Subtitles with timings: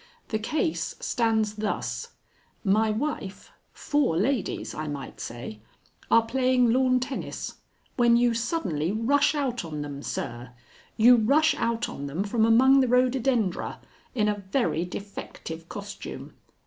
[0.29, 2.13] "The case stands thus:
[2.63, 5.61] My wife four ladies, I might say
[6.09, 7.57] are playing lawn tennis,
[7.97, 10.53] when you suddenly rush out on them, sir;
[10.97, 13.77] you rush out on them from among the rhododendra
[14.15, 16.33] in a very defective costume.